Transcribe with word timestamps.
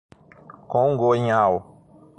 Congonhal 0.71 1.53